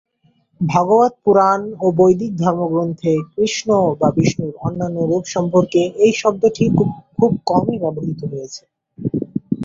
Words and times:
ভাগবত 0.61 1.13
পুরাণ 1.23 1.61
ও 1.79 1.95
বৈদিক 1.99 2.31
ধর্মগ্রন্থে 2.43 3.13
কৃষ্ণ 3.33 3.69
বা 3.99 4.07
বিষ্ণুর 4.15 4.53
অন্যান্য 4.67 4.97
রূপ 5.05 5.23
সম্পর্কে 5.35 5.81
এই 6.05 6.13
শব্দটি 6.21 6.63
খুব 7.17 7.31
কমই 7.49 7.77
ব্যবহৃত 7.83 8.21
হয়েছে। 8.31 8.63